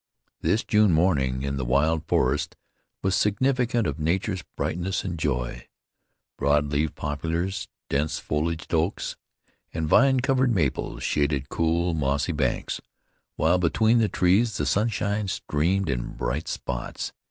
This 0.41 0.63
June 0.63 0.93
morning 0.93 1.43
in 1.43 1.57
the 1.57 1.63
wild 1.63 2.07
forest 2.07 2.55
was 3.03 3.13
significant 3.15 3.85
of 3.85 3.99
nature's 3.99 4.43
brightness 4.57 5.03
and 5.03 5.19
joy. 5.19 5.67
Broad 6.39 6.71
leaved 6.71 6.95
poplars, 6.95 7.67
dense 7.87 8.19
foliaged 8.19 8.73
oaks, 8.73 9.15
and 9.71 9.87
vine 9.87 10.19
covered 10.21 10.55
maples 10.55 11.03
shaded 11.03 11.49
cool, 11.49 11.93
mossy 11.93 12.31
banks, 12.31 12.81
while 13.35 13.59
between 13.59 13.99
the 13.99 14.09
trees 14.09 14.57
the 14.57 14.65
sunshine 14.65 15.27
streamed 15.27 15.87
in 15.87 16.13
bright 16.13 16.47
spots. 16.47 17.13